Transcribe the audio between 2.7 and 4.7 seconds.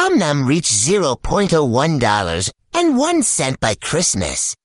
and 1 cent by Christmas.